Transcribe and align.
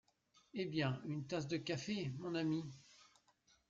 Eh 0.55 0.65
bien, 0.65 0.99
une 1.05 1.27
tasse 1.27 1.47
de 1.47 1.57
café, 1.57 2.11
mon 2.17 2.33
ami? 2.33 2.63